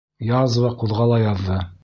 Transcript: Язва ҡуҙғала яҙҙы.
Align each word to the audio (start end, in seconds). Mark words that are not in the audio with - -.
Язва 0.29 0.71
ҡуҙғала 0.85 1.21
яҙҙы. 1.27 1.61